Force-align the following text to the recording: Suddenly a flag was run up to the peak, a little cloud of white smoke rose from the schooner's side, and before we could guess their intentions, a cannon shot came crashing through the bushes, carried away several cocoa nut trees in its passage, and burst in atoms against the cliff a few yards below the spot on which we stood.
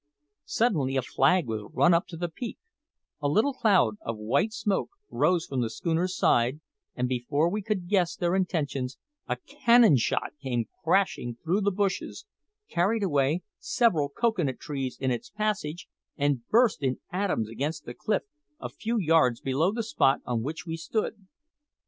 Suddenly 0.47 0.97
a 0.97 1.03
flag 1.03 1.45
was 1.45 1.69
run 1.75 1.93
up 1.93 2.07
to 2.07 2.17
the 2.17 2.27
peak, 2.27 2.57
a 3.21 3.27
little 3.29 3.53
cloud 3.53 3.97
of 4.01 4.17
white 4.17 4.51
smoke 4.51 4.89
rose 5.11 5.45
from 5.45 5.61
the 5.61 5.69
schooner's 5.69 6.17
side, 6.17 6.59
and 6.95 7.07
before 7.07 7.51
we 7.51 7.61
could 7.61 7.87
guess 7.87 8.15
their 8.15 8.33
intentions, 8.35 8.97
a 9.27 9.35
cannon 9.35 9.97
shot 9.97 10.31
came 10.41 10.65
crashing 10.83 11.37
through 11.43 11.61
the 11.61 11.69
bushes, 11.69 12.25
carried 12.67 13.03
away 13.03 13.43
several 13.59 14.09
cocoa 14.09 14.41
nut 14.41 14.57
trees 14.59 14.97
in 14.99 15.11
its 15.11 15.29
passage, 15.29 15.87
and 16.17 16.49
burst 16.49 16.81
in 16.81 16.99
atoms 17.11 17.47
against 17.47 17.85
the 17.85 17.93
cliff 17.93 18.23
a 18.59 18.69
few 18.69 18.97
yards 18.97 19.39
below 19.39 19.71
the 19.71 19.83
spot 19.83 20.21
on 20.25 20.41
which 20.41 20.65
we 20.65 20.77
stood. 20.77 21.27